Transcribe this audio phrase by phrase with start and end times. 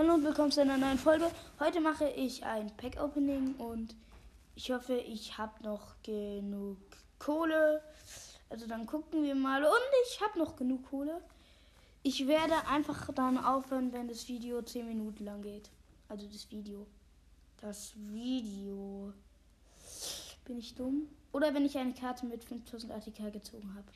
[0.00, 1.30] Hallo und willkommen zu einer neuen Folge.
[1.58, 3.94] Heute mache ich ein Pack-Opening und
[4.54, 6.78] ich hoffe, ich habe noch genug
[7.18, 7.82] Kohle.
[8.48, 9.62] Also dann gucken wir mal.
[9.62, 9.76] Und
[10.06, 11.20] ich habe noch genug Kohle.
[12.02, 15.68] Ich werde einfach dann aufhören, wenn das Video 10 Minuten lang geht.
[16.08, 16.86] Also das Video.
[17.60, 19.12] Das Video.
[20.46, 21.08] Bin ich dumm?
[21.30, 23.92] Oder wenn ich eine Karte mit 5000 ATK gezogen habe.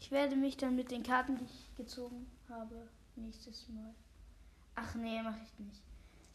[0.00, 3.94] Ich werde mich dann mit den Karten, die ich gezogen habe, nächstes Mal.
[4.80, 5.82] Ach nee, mache ich nicht.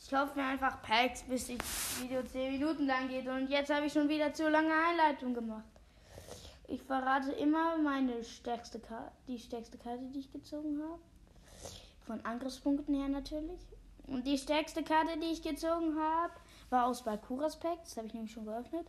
[0.02, 3.26] Ich kaufe mir einfach Packs, bis das Video 10 Minuten lang geht.
[3.26, 5.64] Und jetzt habe ich schon wieder zu lange Einleitung gemacht.
[6.68, 11.00] Ich verrate immer meine stärkste Karte, die stärkste Karte, die ich gezogen habe.
[12.06, 13.62] Von Angriffspunkten her natürlich.
[14.08, 16.34] Und die stärkste Karte, die ich gezogen habe,
[16.70, 17.80] war aus Bakuras Pack.
[17.84, 18.88] Das habe ich nämlich schon geöffnet.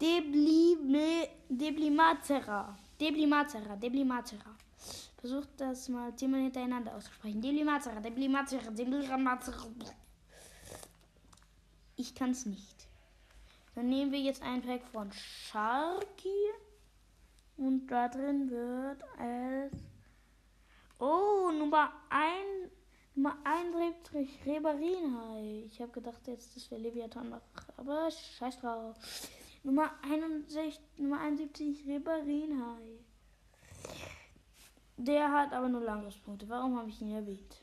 [0.00, 1.28] Deblime.
[1.48, 3.76] Deblimacera, Deblimacera.
[5.18, 7.42] Versucht das mal zehnmal hintereinander auszusprechen.
[7.42, 9.66] Deblimacera, Deblimacera, Deblimacera.
[11.96, 12.86] Ich kann es nicht.
[13.74, 16.52] Dann nehmen wir jetzt ein Pack von Sharky.
[17.56, 19.72] Und da drin wird es.
[21.00, 22.70] Oh, Nummer 1.
[23.16, 25.64] Nummer 71 Rebarinhai.
[25.66, 27.40] Ich habe gedacht, jetzt das wäre Leviathan.
[27.76, 28.96] Aber scheiß drauf.
[29.64, 33.00] Nummer 61, Nummer 71 Rebarinhai.
[34.98, 36.48] Der hat aber nur Angriffspunkte.
[36.48, 37.62] Warum habe ich ihn erwähnt?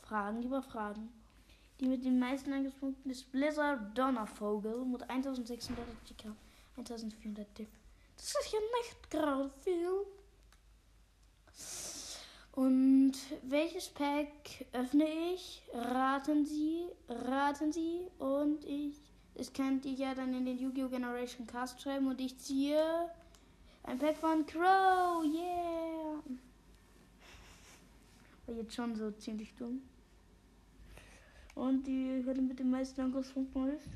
[0.00, 1.10] Fragen über Fragen.
[1.78, 6.34] Die mit den meisten Angriffspunkten ist Blizzard Donnervogel mit 1600 ATK,
[6.78, 7.68] 1400 Diff.
[8.16, 10.06] Das ist ja nicht gerade viel.
[12.52, 15.62] Und welches Pack öffne ich?
[15.74, 18.06] Raten Sie, raten Sie.
[18.18, 18.96] Und ich,
[19.34, 20.88] das könnt ihr ja dann in den Yu-Gi-Oh!
[20.88, 22.08] Generation Cast schreiben.
[22.08, 23.10] Und ich ziehe
[23.82, 25.24] ein Pack von Crow.
[25.24, 26.01] Yeah.
[28.46, 29.82] War jetzt schon so ziemlich dumm.
[31.54, 33.88] Und die Hürde mit den meisten Angriffspunkten ist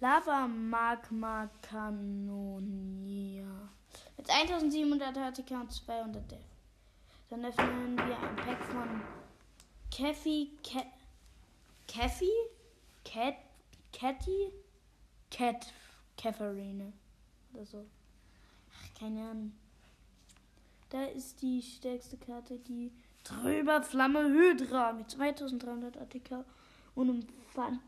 [0.00, 3.46] Lava Magma Kanonier.
[4.16, 6.40] Mit 1700 HTK und 200 Def.
[7.30, 9.00] Dann öffnen wir ein Pack von
[9.90, 10.50] Kathy.
[11.88, 12.30] Kathy?
[13.04, 13.36] Cat.
[13.92, 14.52] Catty?
[15.30, 15.72] Cat.
[16.16, 16.92] Catherine.
[17.54, 17.86] Oder so.
[18.70, 19.52] Ach, keine Ahnung.
[20.92, 22.92] Da ist die stärkste Karte, die
[23.24, 26.44] Trüber Flamme Hydra mit 2300 ATK
[26.94, 27.22] und einem,
[27.54, 27.80] Pfand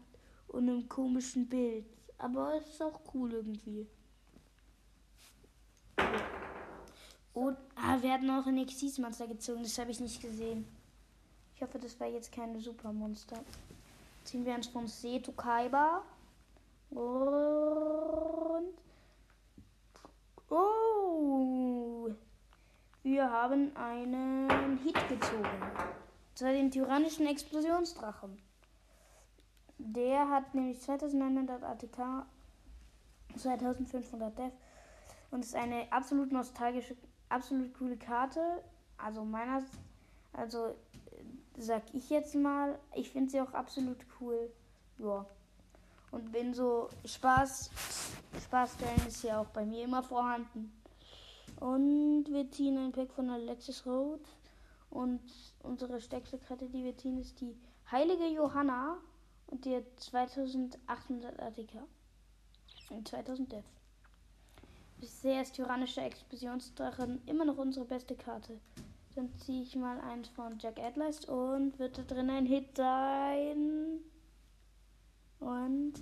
[0.49, 1.85] und einem komischen Bild.
[2.17, 3.87] Aber es ist auch cool irgendwie.
[7.35, 10.65] Und ah, wir hatten auch ein Exis-Monster gezogen, das habe ich nicht gesehen.
[11.57, 13.45] Ich hoffe, das war jetzt keine Supermonster.
[14.25, 16.03] Ziehen wir uns von Seto Kaiba.
[16.89, 18.73] Und.
[20.49, 21.84] Oh!
[23.05, 25.47] Wir haben einen Hit gezogen.
[26.35, 28.39] Zwar den tyrannischen Explosionsdrachen.
[29.77, 32.25] Der hat nämlich 2900 ATK,
[33.37, 34.53] 2500 Def
[35.31, 36.97] und ist eine absolut nostalgische,
[37.29, 38.65] absolut coole Karte.
[38.97, 39.63] Also meiner,
[40.33, 40.75] also
[41.59, 44.51] sag ich jetzt mal, ich finde sie auch absolut cool.
[44.97, 45.27] Ja.
[46.11, 47.71] Und wenn so Spaß,
[48.45, 50.73] Spaßstellen ist ja auch bei mir immer vorhanden.
[51.61, 54.21] Und wir ziehen ein Pack von Alexis Road.
[54.91, 55.21] Und
[55.63, 57.57] unsere stärkste Karte, die wir ziehen, ist die
[57.91, 58.99] Heilige Johanna.
[59.47, 61.83] Und die hat 2800 ATK.
[62.91, 63.65] Und 2000 Def.
[64.99, 68.59] Bisher ist tyrannische Explosionsdrachen immer noch unsere beste Karte.
[69.15, 74.01] Dann ziehe ich mal eins von Jack Atlas und wird da drin ein Hit sein.
[75.41, 75.95] Und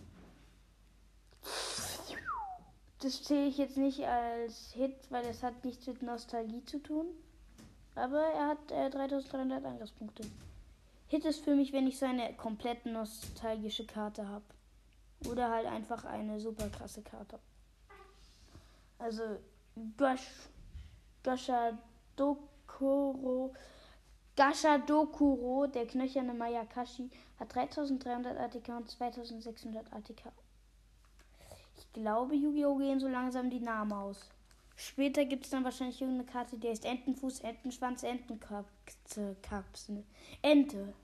[3.04, 7.06] das zähle ich jetzt nicht als Hit, weil das hat nichts mit Nostalgie zu tun.
[7.94, 10.24] Aber er hat äh, 3300 Angriffspunkte.
[11.08, 14.44] Hit ist für mich, wenn ich so eine komplett nostalgische Karte habe.
[15.28, 17.38] Oder halt einfach eine super krasse Karte.
[18.98, 19.22] Also
[19.96, 20.28] Gosh,
[21.24, 23.54] Goshadokuro,
[24.36, 27.10] Gashadokuro, der knöcherne Mayakashi,
[27.40, 30.30] hat 3300 ATK und 2600 ATK.
[31.92, 32.76] Glaube, Yu-Gi-Oh!
[32.76, 34.30] gehen so langsam die Namen aus.
[34.76, 39.36] Später gibt es dann wahrscheinlich irgendeine Karte, die heißt Entenfuß, Entenschwanz, Entenkapsel.
[40.40, 40.94] Ente.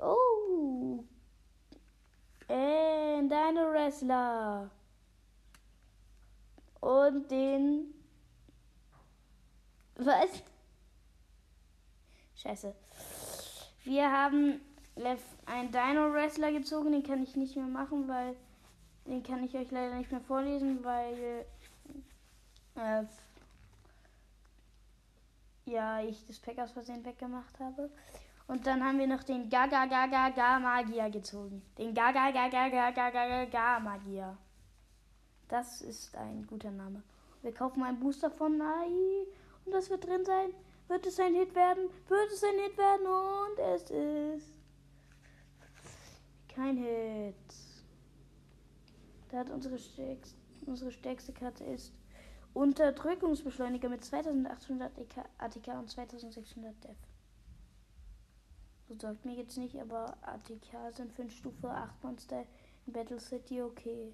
[0.00, 1.04] Oh.
[2.48, 4.70] And deine Wrestler.
[6.80, 7.94] Und den.
[9.96, 10.42] Was?
[12.36, 12.74] Scheiße.
[13.84, 14.60] Wir haben
[15.46, 18.34] einen Dino-Wrestler gezogen, den kann ich nicht mehr machen, weil
[19.06, 21.46] den kann ich euch leider nicht mehr vorlesen, weil
[22.76, 23.04] äh,
[25.64, 27.90] ja, ich das Pack aus Versehen weggemacht habe.
[28.46, 31.62] Und dann haben wir noch den Gaga Gaga Ga Magier gezogen.
[31.76, 34.36] Den Gaga Gaga Gaga Gaga Ga Magier.
[35.48, 37.02] Das ist ein guter Name.
[37.42, 39.26] Wir kaufen einen Booster von AI
[39.64, 40.50] und das wird drin sein.
[40.88, 41.90] Wird es ein Hit werden?
[42.08, 43.06] Wird es ein Hit werden?
[43.06, 44.57] Und es ist
[46.58, 47.34] kein Hit.
[49.28, 51.92] Da hat unsere stärkste, unsere stärkste Karte ist
[52.52, 54.90] Unterdrückungsbeschleuniger mit 2800
[55.38, 56.96] ATK und 2600 Def.
[58.88, 62.44] So sagt mir jetzt nicht, aber ATK sind für ein Stufe 8 Monster
[62.86, 64.12] in Battle City okay.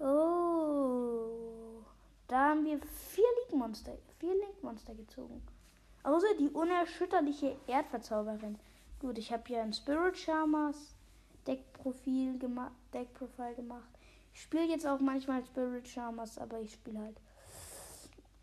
[0.00, 1.84] Oh.
[2.26, 5.42] Da haben wir vier Link-Monster, vier Link-Monster gezogen.
[6.02, 8.58] Außer die unerschütterliche Erdverzauberin.
[9.02, 10.94] Gut, ich habe hier ein Spirit Charmers
[11.44, 13.88] Deckprofil gemacht, Deckprofil gemacht.
[14.32, 17.20] Ich spiele jetzt auch manchmal Spirit Charmers, aber ich spiele halt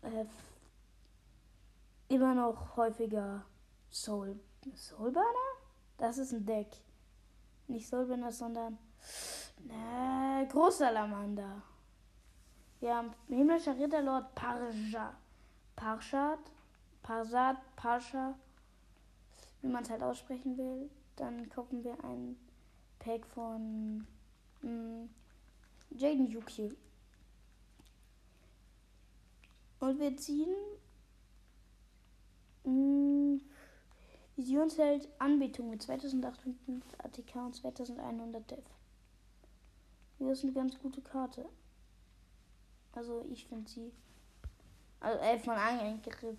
[0.02, 0.26] äh,
[2.08, 3.46] immer noch häufiger
[3.90, 4.38] Soul.
[4.74, 5.24] Soulbanner?
[5.96, 6.68] Das ist ein Deck.
[7.66, 8.76] Nicht Soulbanner, sondern
[9.60, 11.62] ne, Großsalamander.
[12.80, 15.16] Wir haben himmlischer Ritterlord Parja.
[15.74, 16.40] Parshad.
[17.00, 17.56] Parsad.
[17.76, 18.34] Parsha.
[19.62, 20.90] Wie man es halt aussprechen will.
[21.16, 22.36] Dann kaufen wir ein
[22.98, 24.06] Pack von
[24.62, 25.10] mh, hm,
[25.90, 26.74] Jaden Yuki.
[29.80, 30.54] Und wir ziehen
[32.64, 33.40] mh, hm,
[34.36, 38.64] Visionsheld Anbetung mit 2800 ATK und 2100 Def.
[40.18, 41.46] Das ist eine ganz gute Karte.
[42.92, 43.92] Also ich finde sie.
[45.00, 46.38] Also elf von Angriff.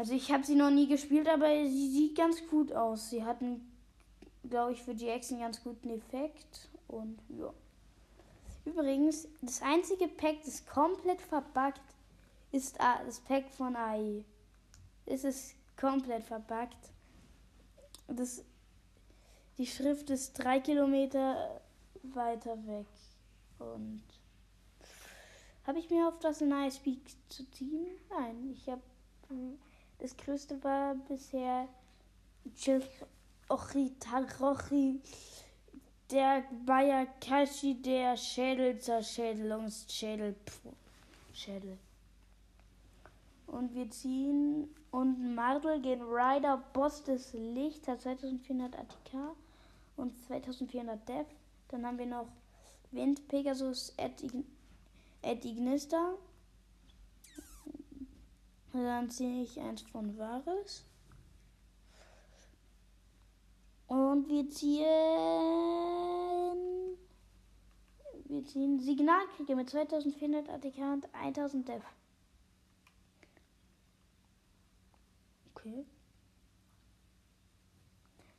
[0.00, 3.10] Also ich habe sie noch nie gespielt, aber sie sieht ganz gut aus.
[3.10, 3.36] Sie hat
[4.48, 6.70] glaube ich, für GX einen ganz guten Effekt.
[6.88, 7.52] Und ja.
[8.64, 11.82] Übrigens, das einzige Pack, das komplett verbuggt,
[12.50, 14.24] ist das Pack von AI.
[15.04, 16.94] Es ist komplett verbuggt.
[18.08, 18.42] Das,
[19.58, 21.60] die Schrift ist drei Kilometer
[22.04, 22.86] weiter weg.
[23.58, 24.02] Und
[25.66, 27.98] habe ich mir auf das Nice Peak zu ziehen?
[28.08, 28.80] Nein, ich habe
[30.00, 31.68] das größte war bisher
[33.48, 35.00] Ochitarochi,
[36.10, 40.34] der Bayakashi, der Schädelzerschädelungsschädel.
[41.32, 41.78] Schädel.
[43.46, 49.36] Und wir ziehen und Mardel gegen Rider Boss des Lichts hat 2400 ATK
[49.96, 51.26] und 2400 Def.
[51.68, 52.26] Dann haben wir noch
[52.90, 54.24] Wind Pegasus Ed,
[55.44, 56.14] Ignista.
[58.72, 60.84] Dann ziehe ich eins von Wahres.
[63.88, 64.86] Und wir ziehen.
[68.26, 71.82] Wir ziehen Signalkrieger mit 2400 ATK und 1000 Def.
[75.52, 75.84] Okay.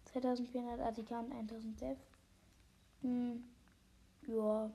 [0.06, 1.98] 2400 ATK und 1000 Def.
[3.02, 3.44] Hm.
[4.28, 4.72] Ja.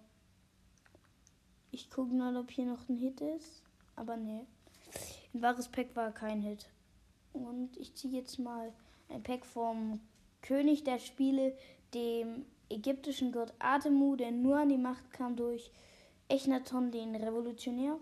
[1.71, 3.63] Ich gucke mal, ob hier noch ein Hit ist.
[3.97, 4.47] Aber nee.
[5.37, 6.67] Ein wahres Pack war kein Hit.
[7.35, 8.73] Und ich ziehe jetzt mal
[9.11, 10.01] ein Pack vom
[10.41, 11.55] König der Spiele,
[11.93, 15.71] dem ägyptischen Gott Atemu, der nur an die Macht kam durch
[16.29, 17.99] Echnaton, den Revolutionär.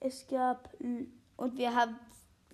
[0.00, 0.76] Es gab
[1.38, 1.98] und wir haben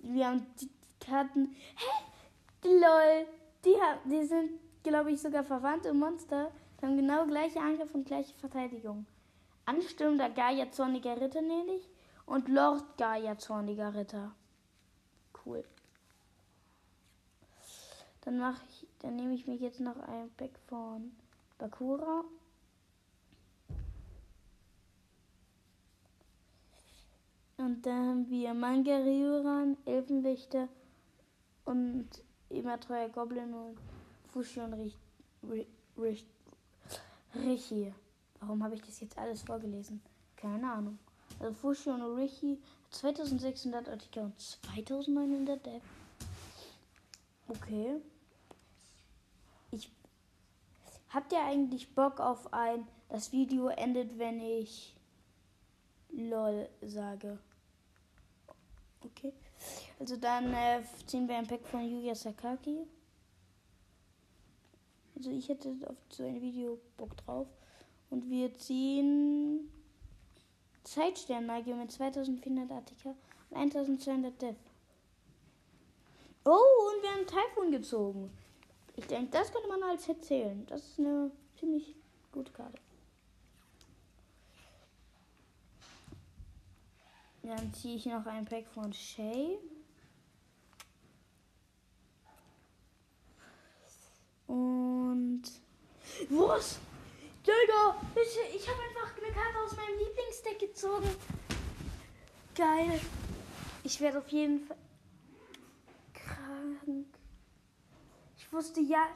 [0.01, 0.69] wir haben die
[1.01, 1.57] Karten.
[1.75, 2.69] Hä?
[2.69, 3.27] Lol.
[3.65, 6.53] Die, haben, die sind, glaube ich, sogar verwandte Monster.
[6.79, 9.05] Die haben genau gleiche Angriff und gleiche Verteidigung.
[9.65, 11.87] Ansturm der Gaia Zorniger Ritter nämlich
[12.25, 14.33] und Lord Gaia Zorniger Ritter
[15.45, 15.63] cool.
[18.21, 21.11] Dann mache ich, dann nehme ich mir jetzt noch ein Pack von
[21.57, 22.23] Bakura.
[27.57, 30.67] Und dann haben wir Mangariuran, Elfenwächter
[31.65, 32.09] und
[32.49, 33.77] immer treuer Goblin und
[34.31, 34.97] Fushi und Rich,
[35.97, 36.25] Rich,
[37.35, 37.93] Richi.
[38.45, 40.01] Warum habe ich das jetzt alles vorgelesen?
[40.35, 40.99] Keine Ahnung.
[41.39, 42.59] Also Fushi und Richi
[42.91, 45.83] 2600 Artikel und 2900 Def.
[47.47, 48.01] Okay.
[49.71, 49.89] Ich.
[51.09, 52.85] Habt ihr eigentlich Bock auf ein.
[53.07, 54.93] Das Video endet, wenn ich.
[56.11, 57.39] LOL sage.
[59.05, 59.31] Okay.
[59.99, 62.85] Also dann äh, ziehen wir ein Pack von Yuya Sakaki.
[65.15, 67.47] Also ich hätte auf so ein Video Bock drauf.
[68.13, 69.71] Und wir ziehen
[70.83, 73.15] Zeitsternmagie mit 2400 Artikel
[73.49, 74.55] und 1200 Death.
[76.45, 78.29] Oh, und wir haben Typhoon gezogen.
[78.95, 80.63] Ich denke, das könnte man als erzählen.
[80.67, 81.95] Das ist eine ziemlich
[82.31, 82.77] gute Karte.
[87.41, 89.57] Dann ziehe ich noch ein Pack von Shay.
[94.45, 95.41] Und.
[96.29, 96.77] Was?
[97.61, 101.09] Digga, ich, ich habe einfach eine Karte aus meinem Lieblingsdeck gezogen.
[102.55, 102.99] Geil.
[103.83, 104.77] Ich werde auf jeden Fall
[106.13, 107.07] krank.
[108.37, 109.07] Ich wusste ja,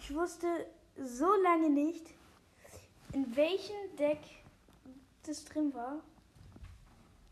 [0.00, 0.66] ich wusste
[0.96, 2.06] so lange nicht,
[3.12, 4.20] in welchem Deck
[5.26, 6.00] das drin war.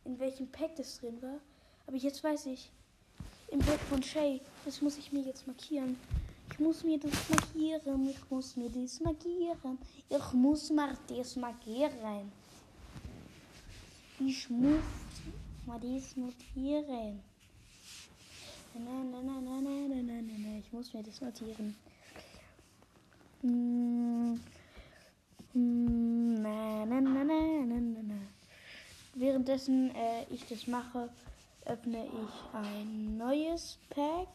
[0.05, 1.39] In welchem Pack das drin war.
[1.87, 2.71] Aber jetzt weiß ich.
[3.49, 4.41] Im Pack von Shay.
[4.65, 5.97] Das muss ich mir jetzt markieren.
[6.63, 8.09] Ich muss mir das markieren.
[8.09, 9.79] Ich muss mir das markieren.
[10.09, 12.31] Ich muss mir das markieren.
[14.21, 14.81] Ich muss
[15.67, 17.21] mal das notieren.
[18.75, 20.63] Nein, nein, nein, nein, nein, nein, nein, nein, nein.
[20.65, 21.75] Ich muss mir das notieren.
[23.41, 24.41] Hm.
[25.55, 28.15] Hm, na, na, na, na, na, na, na.
[29.15, 31.09] Währenddessen äh, ich das mache,
[31.67, 34.29] öffne ich ein neues Pack.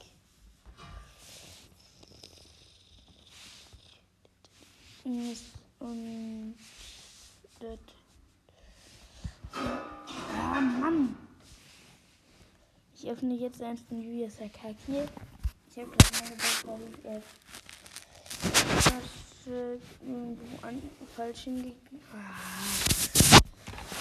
[5.07, 6.55] Und
[7.61, 7.79] das.
[9.53, 11.15] Ah, Mann!
[12.93, 15.07] Ich öffne jetzt eins von Julia Sakaki.
[15.69, 16.67] Ich habe gleich meine Box,
[17.03, 17.21] weil
[18.77, 19.47] ich das
[20.01, 20.81] irgendwo an,
[21.15, 22.35] falsch hingekommen ah,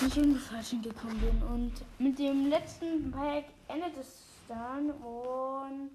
[0.03, 1.43] nicht irgendwo falsch hingekommen bin.
[1.45, 5.91] Und mit dem letzten Pack endet es dann und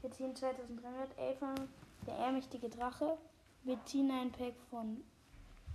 [0.00, 1.68] wir ziehen 2311
[2.06, 3.18] der ehrmächtige Drache.
[3.62, 5.02] Wir ziehen ein Pack von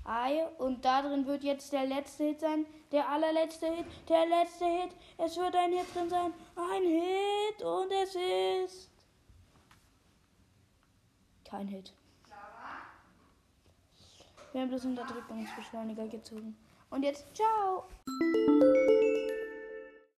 [0.05, 2.65] Ei und da drin wird jetzt der letzte Hit sein.
[2.91, 3.85] Der allerletzte Hit.
[4.07, 4.91] Der letzte Hit.
[5.17, 6.33] Es wird ein Hit drin sein.
[6.55, 8.15] Ein Hit und es
[8.65, 8.91] ist.
[11.43, 11.93] Kein Hit.
[14.51, 16.57] Wir haben bloß Unterdrückungsbeschleuniger gezogen.
[16.89, 17.85] Und jetzt, ciao!